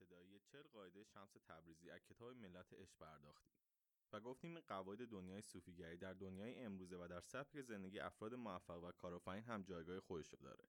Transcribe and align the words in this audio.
ابتدایی 0.00 0.40
چل 0.40 0.62
قاعده 0.62 1.04
شمس 1.04 1.32
تبریزی 1.32 1.90
از 1.90 2.00
کتاب 2.04 2.36
ملت 2.36 2.72
اش 2.72 2.96
پرداختیم 2.96 3.56
و 4.12 4.20
گفتیم 4.20 4.50
این 4.50 4.60
قواعد 4.60 5.08
دنیای 5.08 5.42
صوفیگری 5.42 5.96
در 5.96 6.12
دنیای 6.12 6.58
امروزه 6.58 6.96
و 6.96 7.08
در 7.08 7.20
سبک 7.20 7.60
زندگی 7.60 7.98
افراد 7.98 8.34
موفق 8.34 8.84
و 8.84 8.92
کارآفرین 8.92 9.44
هم 9.44 9.62
جایگاه 9.62 10.00
خودش 10.00 10.34
داره. 10.34 10.64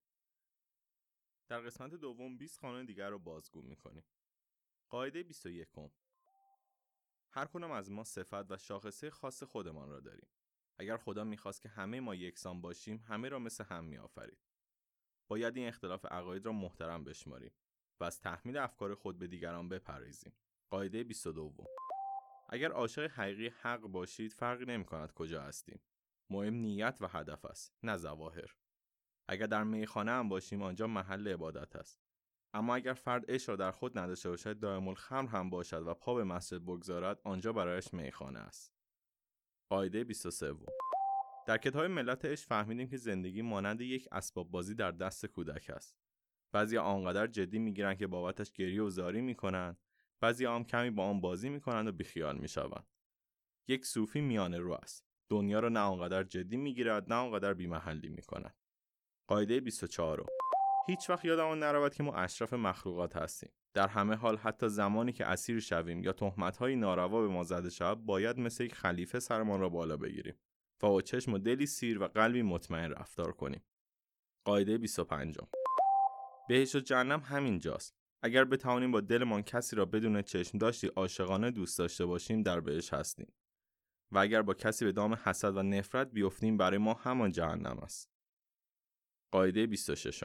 در 1.48 1.62
قسمت 1.62 1.94
دوم 1.94 2.38
20 2.38 2.60
خانه 2.60 2.86
دیگر 2.86 3.10
رو 3.10 3.20
بازگو 3.20 3.62
می‌کنیم. 3.62 4.04
قاعده 4.90 5.24
21 5.24 5.68
هر 7.32 7.46
کنم 7.46 7.72
از 7.72 7.92
ما 7.92 8.04
صفت 8.04 8.52
و 8.52 8.58
شاخصه 8.58 9.10
خاص 9.10 9.44
خودمان 9.44 9.90
را 9.90 10.00
داریم. 10.00 10.28
اگر 10.78 10.98
خدا 10.98 11.24
می‌خواست 11.24 11.62
که 11.62 11.70
همه 11.70 12.00
ما 12.00 12.16
یکسان 12.16 12.62
باشیم 12.62 12.98
همه 12.98 13.30
را 13.30 13.40
مثل 13.40 13.64
هم 13.64 13.86
میآفرید. 13.86 14.40
باید 15.28 15.58
این 15.58 15.68
اختلاف 15.68 16.06
عقاید 16.06 16.46
را 16.46 16.52
محترم 16.52 17.04
بشماریم. 17.04 17.52
و 18.00 18.04
از 18.04 18.22
تحمیل 18.22 18.58
افکار 18.58 18.96
خود 18.96 19.20
به 19.20 19.28
دیگران 19.28 19.70
بپریزیم 19.70 20.34
قاعده 20.70 21.04
22 21.04 21.66
اگر 22.50 22.72
عاشق 22.72 23.12
حقیقی 23.12 23.48
حق 23.62 23.82
باشید 23.82 24.34
فرقی 24.34 24.66
نمی 24.66 24.86
کند 24.86 25.12
کجا 25.14 25.42
هستیم. 25.42 25.80
مهم 26.30 26.54
نیت 26.54 26.98
و 27.02 27.08
هدف 27.08 27.46
است 27.46 27.74
نه 27.84 27.98
ظواهر. 27.98 28.56
اگر 29.28 29.46
در 29.46 29.64
میخانه 29.64 30.12
هم 30.12 30.30
باشیم 30.30 30.62
آنجا 30.62 30.88
محل 30.88 31.28
عبادت 31.28 31.76
است. 31.76 32.02
اما 32.54 32.76
اگر 32.76 32.94
فرد 32.94 33.32
عشق 33.32 33.50
را 33.50 33.56
در 33.56 33.72
خود 33.72 33.98
نداشته 33.98 34.30
باشد 34.30 34.60
دائم 34.60 34.88
الخمر 34.88 35.30
هم 35.30 35.50
باشد 35.50 35.88
و 35.88 35.94
پا 35.94 36.14
به 36.14 36.24
مسجد 36.24 36.62
بگذارد 36.62 37.22
آنجا 37.24 37.54
برایش 37.54 37.94
میخانه 37.94 38.40
است. 38.40 38.74
قاعده 39.70 40.04
23 40.04 40.54
در 41.48 41.58
کتاب 41.58 41.86
ملت 41.86 42.26
عشق 42.26 42.48
فهمیدیم 42.48 42.88
که 42.88 42.98
زندگی 42.98 43.42
مانند 43.42 43.82
یک 43.82 44.08
اسباب 44.12 44.52
بازی 44.52 44.76
در 44.76 44.92
دست 44.92 45.26
کودک 45.26 45.70
است. 45.70 45.96
بعضی 46.52 46.78
آنقدر 46.78 47.28
جدی 47.28 47.60
می‌گیرند 47.60 47.98
که 47.98 48.08
بابتش 48.08 48.52
گریه 48.52 48.82
و 48.82 48.90
زاری 48.90 49.22
می‌کنند 49.22 49.78
بعضی 50.22 50.46
هم 50.46 50.64
کمی 50.64 50.90
با 50.90 51.06
آن 51.06 51.22
بازی 51.22 51.50
می‌کنند 51.50 51.88
و 51.88 51.92
بیخیال 51.92 52.38
می‌شوند. 52.38 52.88
یک 53.68 53.86
صوفی 53.86 54.22
میانه 54.22 54.58
رو 54.58 54.74
است. 54.74 55.06
دنیا 55.30 55.60
را 55.60 55.70
نه 55.70 55.80
آنقدر 55.80 56.24
جدی 56.24 56.58
می‌گیرد 56.58 57.14
نه 57.14 57.16
آنقدر 57.16 57.54
بیمحلی 57.54 58.10
می‌کند. 58.10 58.56
قاعده 59.28 59.60
24 59.60 60.26
هیچ 60.88 61.10
وقت 61.10 61.26
یادمان 61.26 61.64
نرود 61.64 61.94
که 61.94 62.04
ما 62.04 62.14
اشرف 62.14 62.54
مخلوقات 62.54 63.16
هستیم. 63.16 63.52
در 63.74 63.88
همه 63.88 64.16
حال 64.16 64.38
حتی 64.38 64.70
زمانی 64.70 65.12
که 65.12 65.26
اسیر 65.26 65.60
شویم 65.60 66.04
یا 66.04 66.14
تهمت‌های 66.14 66.76
ناروا 66.76 67.22
به 67.22 67.28
ما 67.28 67.44
زده 67.44 67.70
شود 67.70 68.06
باید 68.06 68.40
مثل 68.40 68.64
یک 68.64 68.76
خلیفه 68.76 69.20
سرمان 69.20 69.60
را 69.60 69.70
بالا 69.70 69.98
بگیریم 69.98 70.36
و 70.84 70.88
با 70.88 71.02
چشم 71.02 71.34
و 71.34 71.38
دلی 71.38 71.66
سیر 71.66 72.02
و 72.02 72.08
قلبی 72.08 72.42
مطمئن 72.42 72.92
رفتار 72.92 73.32
کنیم. 73.32 73.64
قاعده 74.46 74.78
25 74.78 75.38
بهش 76.50 76.76
و 76.76 76.80
جهنم 76.80 77.20
همینجاست. 77.20 77.96
اگر 78.24 78.46
بتوانیم 78.46 78.92
با 78.92 79.02
دلمان 79.02 79.42
کسی 79.42 79.76
را 79.76 79.86
بدون 79.86 80.22
چشم 80.22 80.58
داشتی 80.58 80.88
عاشقانه 80.88 81.52
دوست 81.52 81.80
داشته 81.80 82.06
باشیم 82.06 82.44
در 82.44 82.60
بهش 82.60 82.94
هستیم. 82.94 83.34
و 84.12 84.18
اگر 84.18 84.42
با 84.42 84.54
کسی 84.54 84.86
به 84.86 84.92
دام 84.92 85.14
حسد 85.14 85.58
و 85.58 85.64
نفرت 85.64 86.12
بیفتیم 86.12 86.58
برای 86.58 86.78
ما 86.78 86.94
همان 86.94 87.32
جهنم 87.32 87.80
است. 87.84 88.12
قاعده 89.32 89.68
26 89.68 90.24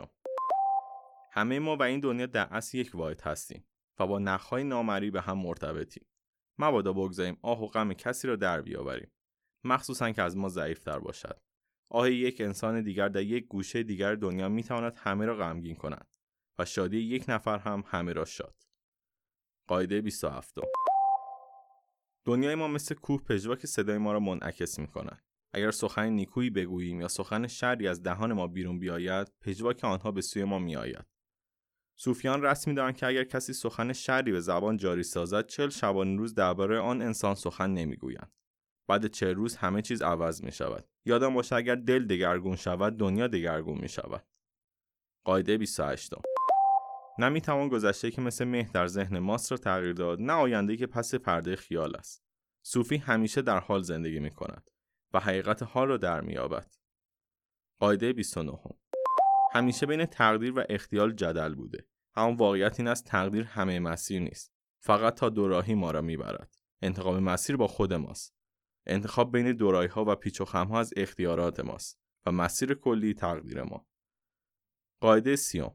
همه 1.33 1.59
ما 1.59 1.77
و 1.77 1.83
این 1.83 2.01
دنیا 2.01 2.27
در 2.27 2.49
اصل 2.51 2.79
یک 2.79 2.91
واحد 2.95 3.21
هستیم 3.21 3.65
و 3.99 4.07
با 4.07 4.19
نخهای 4.19 4.65
نامری 4.65 5.11
به 5.11 5.21
هم 5.21 5.39
مرتبطیم. 5.39 6.07
مبادا 6.59 6.93
بگذاریم 6.93 7.39
آه 7.43 7.63
و 7.63 7.67
غم 7.67 7.93
کسی 7.93 8.29
را 8.29 8.37
در 8.37 8.63
بیاوریم. 8.63 9.13
مخصوصا 9.65 10.13
که 10.13 10.23
از 10.23 10.37
ما 10.37 10.49
ضعیفتر 10.49 10.99
باشد. 10.99 11.41
آه 11.89 12.11
یک 12.11 12.41
انسان 12.41 12.83
دیگر 12.83 13.09
در 13.09 13.23
یک 13.23 13.47
گوشه 13.47 13.83
دیگر 13.83 14.15
دنیا 14.15 14.49
می‌تواند 14.49 14.93
همه 14.97 15.27
را 15.27 15.37
غمگین 15.37 15.77
کند 15.77 16.07
و 16.59 16.65
شادی 16.65 16.99
یک 16.99 17.25
نفر 17.29 17.59
هم 17.59 17.85
همه 17.87 18.13
را 18.13 18.25
شاد. 18.25 18.55
قاعده 19.69 20.01
27 20.01 20.55
دنیای 22.25 22.55
ما 22.55 22.69
مثل 22.69 22.95
کوه 22.95 23.23
پژوا 23.23 23.57
که 23.57 23.67
صدای 23.67 23.99
ما 23.99 24.13
را 24.13 24.21
منعکس 24.21 24.79
می 24.79 24.87
کند. 24.87 25.23
اگر 25.53 25.71
سخن 25.71 26.09
نیکویی 26.09 26.51
بگوییم 26.51 27.01
یا 27.01 27.09
سخن 27.09 27.47
شری 27.47 27.89
از 27.89 28.03
دهان 28.03 28.33
ما 28.33 28.47
بیرون 28.47 28.79
بیاید 28.79 29.33
پژواک 29.41 29.85
آنها 29.85 30.11
به 30.11 30.21
سوی 30.21 30.45
ما 30.45 30.59
میآید. 30.59 31.07
صوفیان 31.97 32.43
رسمی 32.43 32.75
دارند 32.75 32.97
که 32.97 33.07
اگر 33.07 33.25
کسی 33.25 33.53
سخن 33.53 33.93
شری 33.93 34.33
به 34.33 34.41
زبان 34.41 34.77
جاری 34.77 35.03
سازد 35.03 35.47
چل 35.47 35.69
شبانه 35.69 36.19
روز 36.19 36.35
درباره 36.35 36.79
آن 36.79 37.03
انسان 37.03 37.35
سخن 37.35 37.71
نمی‌گویند. 37.71 38.33
بعد 38.87 39.07
چه 39.07 39.33
روز 39.33 39.57
همه 39.57 39.83
چیز 39.83 40.03
عوض 40.03 40.45
می 40.45 40.53
شود 40.53 40.89
یادم 41.05 41.35
باشه 41.35 41.57
اگر 41.57 41.75
دل 41.75 42.07
دگرگون 42.07 42.57
شود 42.57 42.97
دنیا 42.97 43.27
دگرگون 43.27 43.79
می 43.79 43.89
شود 43.89 44.27
قاعده 45.25 45.59
28 45.59 46.15
نمی‌توان 47.19 47.69
گذشته 47.69 48.11
که 48.11 48.21
مثل 48.21 48.45
مه 48.45 48.71
در 48.75 48.87
ذهن 48.87 49.19
ماست 49.19 49.53
را 49.53 49.59
تغییر 49.59 49.93
داد 49.93 50.21
نه 50.21 50.33
آینده 50.33 50.77
که 50.77 50.87
پس 50.87 51.15
پرده 51.15 51.57
خیال 51.57 51.97
است. 51.97 52.25
صوفی 52.67 52.97
همیشه 52.97 53.43
در 53.43 53.59
حال 53.59 53.83
زندگی 53.83 54.21
می 54.21 54.31
کند 54.31 54.71
و 55.13 55.21
حقیقت 55.21 55.63
حال 55.63 55.89
را 55.89 55.97
در 55.97 56.21
میابد 56.21 56.75
قاعده 57.81 58.13
29 58.13 58.59
همیشه 59.53 59.87
بین 59.87 60.07
تقدیر 60.07 60.59
و 60.59 60.65
اختیال 60.69 61.13
جدل 61.13 61.55
بوده. 61.55 61.87
اما 62.15 62.37
واقعیت 62.37 62.81
این 62.81 62.89
است 62.89 63.05
تقدیر 63.05 63.45
همه 63.45 63.81
مسیر 63.81 64.23
نیست. 64.23 64.55
فقط 64.81 65.15
تا 65.15 65.29
دوراهی 65.29 65.75
ما 65.75 65.91
را 65.91 66.01
می‌برد. 66.01 66.57
انتخاب 66.83 67.17
مسیر 67.17 67.57
با 67.57 67.67
خود 67.67 67.95
ماست. 67.95 68.34
انتخاب 68.87 69.33
بین 69.33 69.53
دورایی 69.53 69.89
ها 69.89 70.05
و 70.05 70.15
پیچ 70.15 70.41
و 70.41 70.45
خم 70.45 70.67
ها 70.67 70.81
از 70.81 70.93
اختیارات 70.97 71.61
ماست 71.61 72.01
و 72.27 72.33
مسیر 72.33 72.75
کلی 72.75 73.15
تقدیر 73.15 73.63
ما. 73.63 73.87
قاعده 75.01 75.37
سیوم 75.37 75.73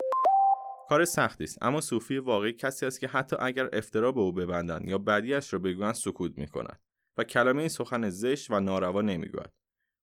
کار 0.89 1.05
سختی 1.05 1.43
است 1.43 1.63
اما 1.63 1.81
صوفی 1.81 2.17
واقعی 2.17 2.53
کسی 2.53 2.85
است 2.85 2.99
که 2.99 3.07
حتی 3.07 3.35
اگر 3.39 3.69
افترا 3.73 4.11
به 4.11 4.19
او 4.19 4.31
ببندند 4.31 4.89
یا 4.89 4.97
بدیش 4.97 5.53
را 5.53 5.59
بگویند 5.59 5.93
سکوت 5.93 6.37
می 6.37 6.47
کند 6.47 6.81
و 7.17 7.23
کلمه 7.23 7.59
این 7.59 7.69
سخن 7.69 8.09
زشت 8.09 8.51
و 8.51 8.59
ناروا 8.59 9.01
نمی‌گوید. 9.01 9.49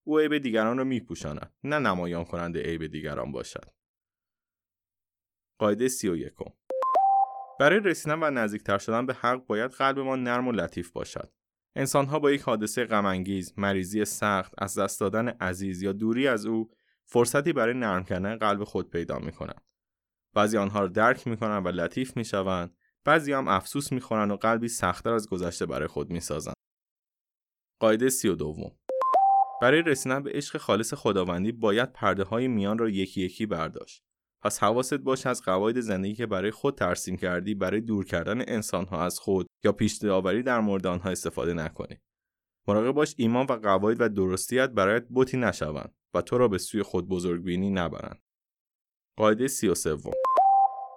او 0.07 0.19
عیب 0.19 0.37
دیگران 0.37 0.77
را 0.77 0.83
میپوشاند 0.83 1.53
نه 1.63 1.79
نمایان 1.79 2.25
کننده 2.25 2.61
عیب 2.61 2.87
دیگران 2.87 3.31
باشد. 3.31 3.73
قاعده 5.59 5.87
سی 5.87 6.09
و 6.09 6.15
یکم. 6.15 6.53
برای 7.59 7.79
رسیدن 7.79 8.23
و 8.23 8.29
نزدیکتر 8.31 8.77
شدن 8.77 9.05
به 9.05 9.13
حق 9.13 9.45
باید 9.45 9.71
قلب 9.71 9.99
ما 9.99 10.15
نرم 10.15 10.47
و 10.47 10.51
لطیف 10.51 10.91
باشد. 10.91 11.36
انسانها 11.77 12.19
با 12.19 12.31
یک 12.31 12.41
حادثه 12.41 12.85
غمانگیز 12.85 13.53
مریضی 13.57 14.05
سخت 14.05 14.53
از 14.57 14.79
دست 14.79 14.99
دادن 14.99 15.27
عزیز 15.27 15.81
یا 15.81 15.91
دوری 15.91 16.27
از 16.27 16.45
او 16.45 16.69
فرصتی 17.05 17.53
برای 17.53 17.73
نرم 17.73 18.03
کردن 18.03 18.35
قلب 18.35 18.63
خود 18.63 18.89
پیدا 18.89 19.19
می 19.19 19.31
کنند. 19.31 19.61
بعضی 20.33 20.57
آنها 20.57 20.79
را 20.79 20.87
درک 20.87 21.27
می 21.27 21.37
کنند 21.37 21.65
و 21.65 21.69
لطیف 21.69 22.17
می 22.17 22.25
شوند 22.25 22.77
بعضی 23.03 23.33
هم 23.33 23.47
افسوس 23.47 23.91
می 23.91 23.99
خورند 23.99 24.31
و 24.31 24.35
قلبی 24.35 24.67
سختتر 24.67 25.13
از 25.13 25.29
گذشته 25.29 25.65
برای 25.65 25.87
خود 25.87 26.09
می 26.09 26.19
سازند. 26.19 26.55
قاعده 27.79 28.09
سی 28.09 28.27
و 28.27 28.35
دوم 28.35 28.71
برای 29.61 29.81
رسیدن 29.81 30.23
به 30.23 30.31
عشق 30.31 30.57
خالص 30.57 30.93
خداوندی 30.93 31.51
باید 31.51 31.93
پرده 31.93 32.23
های 32.23 32.47
میان 32.47 32.77
را 32.77 32.89
یکی 32.89 33.21
یکی 33.21 33.45
برداشت. 33.45 34.03
پس 34.43 34.63
حواست 34.63 34.93
باش 34.93 35.25
از 35.25 35.41
قواعد 35.41 35.79
زندگی 35.79 36.15
که 36.15 36.25
برای 36.25 36.51
خود 36.51 36.77
ترسیم 36.77 37.17
کردی 37.17 37.55
برای 37.55 37.81
دور 37.81 38.05
کردن 38.05 38.41
انسانها 38.47 39.05
از 39.05 39.19
خود 39.19 39.46
یا 39.63 39.71
پیش 39.71 39.97
داوری 39.97 40.43
در 40.43 40.59
مورد 40.59 40.87
آنها 40.87 41.09
استفاده 41.09 41.53
نکنی. 41.53 41.97
مراقب 42.67 42.91
باش 42.91 43.15
ایمان 43.17 43.45
و 43.49 43.53
قواعد 43.53 44.01
و 44.01 44.09
درستیت 44.09 44.69
برایت 44.69 45.07
بوتی 45.07 45.37
نشوند 45.37 45.95
و 46.13 46.21
تو 46.21 46.37
را 46.37 46.47
به 46.47 46.57
سوی 46.57 46.83
خود 46.83 47.07
بزرگبینی 47.07 47.69
نبرند. 47.69 48.21
قاعده 49.15 49.47
سی 49.47 49.67
و 49.67 49.75
سوم. 49.75 50.13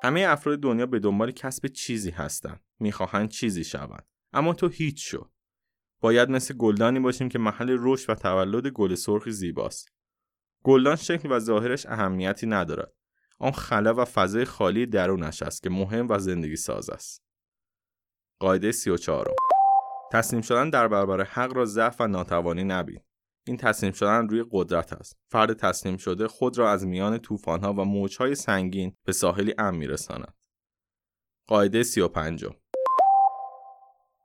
همه 0.05 0.21
افراد 0.21 0.61
دنیا 0.61 0.87
به 0.87 0.99
دنبال 0.99 1.31
کسب 1.31 1.67
چیزی 1.67 2.11
هستند. 2.11 2.61
می‌خواهند 2.79 3.29
چیزی 3.29 3.65
شوند. 3.65 4.07
اما 4.33 4.55
تو 4.55 4.69
هیچ 4.69 5.11
شو. 5.11 5.31
باید 6.01 6.31
مثل 6.31 6.55
گلدانی 6.55 7.01
باشیم 7.01 7.29
که 7.29 7.39
محل 7.39 7.77
رشد 7.81 8.11
و 8.11 8.15
تولد 8.15 8.67
گل 8.67 8.95
سرخ 8.95 9.29
زیباست. 9.29 9.93
گلدان 10.65 10.97
شکل 10.97 11.33
و 11.33 11.39
ظاهرش 11.39 11.87
اهمیتی 11.87 12.47
ندارد. 12.47 12.93
آن 13.39 13.53
خلا 13.53 13.95
و 13.95 14.05
فضای 14.05 14.45
خالی 14.45 14.87
درونش 14.87 15.43
است 15.43 15.63
که 15.63 15.71
مهم 15.71 16.07
و 16.09 16.19
زندگی 16.19 16.57
ساز 16.57 16.91
است. 16.91 17.30
قاعده 18.41 18.73
34 18.73 19.35
تسلیم 20.13 20.43
شدن 20.43 20.71
در 20.71 20.89
برابر 20.89 21.25
حق 21.25 21.57
را 21.57 21.65
ضعف 21.65 22.01
و 22.01 22.07
ناتوانی 22.07 22.65
نبین. 22.65 23.01
این 23.47 23.57
تسلیم 23.57 23.93
شدن 23.93 24.29
روی 24.29 24.45
قدرت 24.51 24.93
است. 24.93 25.19
فرد 25.31 25.53
تسلیم 25.53 25.97
شده 25.97 26.29
خود 26.29 26.59
را 26.59 26.71
از 26.71 26.87
میان 26.87 27.19
طوفان‌ها 27.19 27.73
و 27.73 27.85
موجهای 27.85 28.35
سنگین 28.35 28.97
به 29.05 29.13
ساحلی 29.13 29.55
امن 29.59 29.77
میرساند. 29.77 30.35
قاعده 31.49 31.83
35 31.83 32.47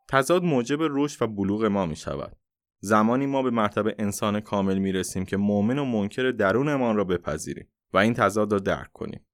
تضاد 0.10 0.44
موجب 0.44 0.80
رشد 0.82 1.22
و 1.22 1.28
بلوغ 1.28 1.66
ما 1.66 1.86
می 1.86 1.96
شود. 1.96 2.38
زمانی 2.82 3.26
ما 3.26 3.44
به 3.44 3.50
مرتبه 3.50 3.96
انسان 4.00 4.40
کامل 4.40 4.78
می 4.78 4.92
رسیم 4.92 5.26
که 5.26 5.38
مؤمن 5.38 5.80
و 5.80 5.86
منکر 5.86 6.32
درونمان 6.32 6.96
را 6.96 7.04
بپذیریم 7.04 7.72
و 7.94 7.98
این 7.98 8.14
تضاد 8.14 8.52
را 8.52 8.60
درک 8.60 8.92
کنیم. 8.94 9.26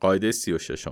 قاعده 0.00 0.32
36 0.32 0.88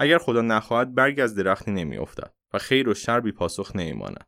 اگر 0.00 0.18
خدا 0.18 0.42
نخواهد 0.42 0.94
برگ 0.94 1.20
از 1.20 1.34
درختی 1.34 1.70
نمیافتد 1.70 2.34
و 2.54 2.58
خیر 2.58 2.88
و 2.88 2.94
شر 2.94 3.20
بی 3.20 3.32
پاسخ 3.32 3.76
نمیماند. 3.76 4.26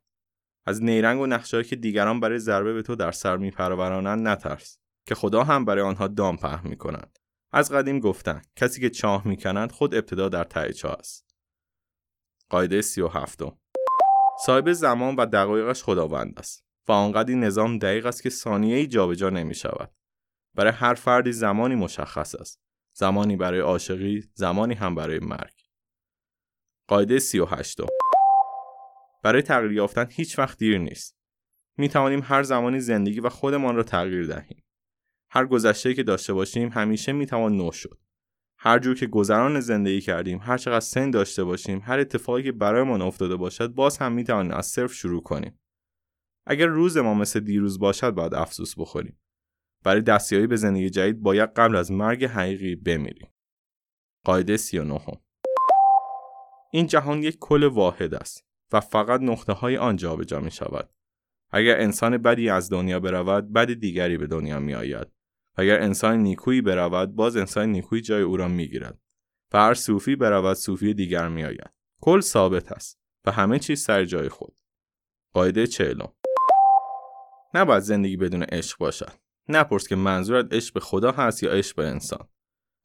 از 0.67 0.83
نیرنگ 0.83 1.21
و 1.21 1.27
نقشهایی 1.27 1.65
که 1.65 1.77
دیگران 1.77 2.21
برای 2.21 2.39
ضربه 2.39 2.73
به 2.73 2.83
تو 2.83 2.97
در 2.97 3.13
سر 3.13 3.37
میپرورانند 3.37 4.29
نترس 4.29 4.79
که 5.07 5.15
خدا 5.15 5.45
هم 5.45 5.65
برای 5.65 5.83
آنها 5.83 6.09
دام 6.09 6.37
پهن 6.37 6.69
می 6.69 6.77
کنند. 6.77 7.19
از 7.53 7.73
قدیم 7.73 8.01
گفتن 8.01 8.43
کسی 8.57 8.81
که 8.81 8.91
چاه 8.91 9.29
می‌کنند 9.29 9.73
خود 9.73 9.95
ابتدا 9.95 10.29
در 10.29 10.45
ته 10.45 10.73
چاه 10.73 10.93
است. 10.93 11.35
قاعده 12.49 12.83
سی 12.83 13.01
و 13.01 13.09
هفتم 13.09 13.59
صاحب 14.47 14.73
زمان 14.73 15.17
و 15.17 15.27
دقایقش 15.27 15.83
خداوند 15.83 16.39
است 16.39 16.65
و 16.89 16.93
آنقدر 16.93 17.31
این 17.31 17.45
نظام 17.45 17.79
دقیق 17.79 18.07
است 18.07 18.23
که 18.23 18.31
ثانیه 18.31 18.77
ای 18.77 18.87
جابجا 18.87 19.31
نمی 19.31 19.55
شود. 19.55 19.93
برای 20.55 20.73
هر 20.73 20.95
فردی 20.95 21.33
زمانی 21.33 21.75
مشخص 21.75 22.35
است. 22.35 22.61
زمانی 22.97 23.37
برای 23.37 23.61
عاشقی، 23.61 24.31
زمانی 24.35 24.75
هم 24.75 24.95
برای 24.95 25.19
مرگ. 25.19 25.60
قاعده 26.91 27.19
38 27.19 27.79
برای 29.23 29.43
تغییر 29.43 29.73
یافتن 29.73 30.07
هیچ 30.11 30.39
وقت 30.39 30.59
دیر 30.59 30.79
نیست. 30.79 31.17
می 31.77 31.89
توانیم 31.89 32.21
هر 32.25 32.43
زمانی 32.43 32.81
زندگی 32.81 33.21
و 33.21 33.29
خودمان 33.29 33.77
را 33.77 33.83
تغییر 33.83 34.27
دهیم. 34.27 34.65
هر 35.31 35.47
گذشته 35.47 35.95
که 35.95 36.03
داشته 36.03 36.33
باشیم 36.33 36.69
همیشه 36.69 37.13
می 37.13 37.27
توان 37.27 37.57
نو 37.57 37.73
شد. 37.73 37.99
هر 38.59 38.79
جور 38.79 38.97
که 38.97 39.07
گذران 39.07 39.61
زندگی 39.61 40.01
کردیم 40.01 40.39
هر 40.43 40.59
چقدر 40.59 40.81
سن 40.81 41.11
داشته 41.11 41.45
باشیم 41.45 41.81
هر 41.85 41.99
اتفاقی 41.99 42.43
که 42.43 42.53
برایمان 42.53 43.03
افتاده 43.03 43.37
باشد 43.37 43.69
باز 43.69 43.99
هم 43.99 44.13
می 44.13 44.25
توانیم 44.25 44.53
از 44.53 44.67
صرف 44.67 44.93
شروع 44.93 45.23
کنیم 45.23 45.61
اگر 46.47 46.67
روز 46.67 46.97
ما 46.97 47.15
مثل 47.15 47.41
دیروز 47.41 47.79
باشد 47.79 48.11
باید 48.11 48.35
افسوس 48.35 48.79
بخوریم 48.79 49.21
برای 49.85 50.01
دستیابی 50.01 50.47
به 50.47 50.57
زندگی 50.57 50.91
جدید 50.91 51.23
باید 51.23 51.53
قبل 51.53 51.77
از 51.77 51.93
مرگ 51.93 52.25
حقیقی 52.25 52.77
بمیریم 52.77 53.29
قاعده 54.25 54.57
39 54.57 55.01
این 56.73 56.87
جهان 56.87 57.23
یک 57.23 57.39
کل 57.39 57.65
واحد 57.65 58.15
است 58.15 58.45
و 58.73 58.81
فقط 58.81 59.21
نقطه 59.21 59.53
های 59.53 59.77
آن 59.77 59.97
جابجا 59.97 60.41
می 60.41 60.51
شود 60.51 60.91
اگر 61.51 61.81
انسان 61.81 62.19
بدی 62.19 62.51
از 62.51 62.73
دنیا 62.73 63.01
برود 63.01 63.53
بد 63.53 63.73
دیگری 63.73 64.19
به 64.19 64.27
دنیا 64.27 64.59
می 64.59 64.75
آید 64.75 65.07
اگر 65.57 65.83
انسان 65.83 66.19
نیکویی 66.19 66.61
برود 66.61 67.15
باز 67.15 67.37
انسان 67.37 67.69
نیکویی 67.69 68.03
جای 68.03 68.23
او 68.23 68.37
را 68.37 68.49
می 68.49 68.69
گیرد 68.69 68.99
و 69.53 69.59
هر 69.59 69.75
صوفی 69.75 70.17
برود 70.17 70.57
صوفی 70.57 70.95
دیگر 70.95 71.29
می 71.29 71.45
آید 71.45 71.71
کل 72.01 72.21
ثابت 72.21 72.73
است 72.73 73.01
و 73.27 73.31
همه 73.31 73.59
چیز 73.59 73.83
سر 73.83 74.05
جای 74.05 74.29
خود. 74.29 74.55
قاعده 75.33 75.67
چهلم. 75.67 76.13
نباید 77.55 77.83
زندگی 77.83 78.17
بدون 78.17 78.43
عشق 78.43 78.79
باشد. 78.79 79.13
نپرس 79.49 79.89
که 79.89 79.97
منظورت 79.97 80.55
عشق 80.55 80.75
به 80.75 80.81
خدا 80.81 81.13
هست 81.13 81.43
یا 81.43 81.51
عشق 81.51 81.77
به 81.77 81.87
انسان. 81.87 82.29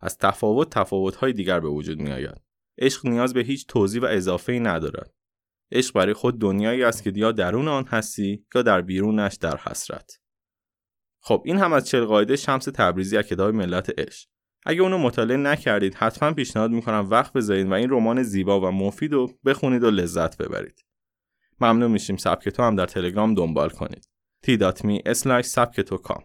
از 0.01 0.17
تفاوت 0.17 0.69
تفاوت‌های 0.69 1.33
دیگر 1.33 1.59
به 1.59 1.67
وجود 1.67 1.99
می 1.99 2.11
آید 2.11 2.41
عشق 2.77 3.05
نیاز 3.05 3.33
به 3.33 3.41
هیچ 3.41 3.67
توضیح 3.67 4.01
و 4.01 4.05
اضافه 4.05 4.53
ای 4.53 4.59
ندارد. 4.59 5.13
عشق 5.71 5.95
برای 5.95 6.13
خود 6.13 6.41
دنیایی 6.41 6.83
است 6.83 7.03
که 7.03 7.13
یا 7.15 7.31
درون 7.31 7.67
آن 7.67 7.85
هستی 7.87 8.45
یا 8.55 8.61
در 8.61 8.81
بیرونش 8.81 9.35
در 9.35 9.57
حسرت. 9.57 10.19
خب 11.19 11.43
این 11.45 11.57
هم 11.57 11.73
از 11.73 11.87
چل 11.87 12.05
قاعده 12.05 12.35
شمس 12.35 12.65
تبریزی 12.65 13.17
از 13.17 13.25
کتاب 13.25 13.55
ملت 13.55 13.99
عشق. 13.99 14.27
اگه 14.65 14.81
اونو 14.81 14.97
مطالعه 14.97 15.37
نکردید 15.37 15.95
حتما 15.95 16.33
پیشنهاد 16.33 16.71
می‌کنم 16.71 17.07
وقت 17.09 17.33
بذارید 17.33 17.67
و 17.67 17.73
این 17.73 17.89
رمان 17.89 18.23
زیبا 18.23 18.61
و 18.61 18.71
مفید 18.71 19.13
رو 19.13 19.31
بخونید 19.45 19.83
و 19.83 19.91
لذت 19.91 20.37
ببرید. 20.37 20.85
ممنون 21.59 21.91
میشیم 21.91 22.17
سبک 22.17 22.49
تو 22.49 22.63
هم 22.63 22.75
در 22.75 22.85
تلگرام 22.85 23.33
دنبال 23.33 23.69
کنید. 23.69 24.09
t.me 24.45 25.41
سبک 25.41 25.81
تو 25.81 25.97